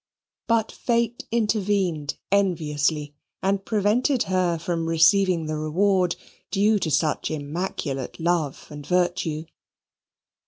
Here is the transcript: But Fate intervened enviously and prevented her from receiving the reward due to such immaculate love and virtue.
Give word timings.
But 0.47 0.71
Fate 0.71 1.25
intervened 1.31 2.17
enviously 2.31 3.13
and 3.43 3.63
prevented 3.63 4.23
her 4.23 4.57
from 4.57 4.87
receiving 4.87 5.45
the 5.45 5.57
reward 5.57 6.15
due 6.49 6.79
to 6.79 6.89
such 6.89 7.29
immaculate 7.29 8.19
love 8.19 8.65
and 8.71 8.83
virtue. 8.83 9.45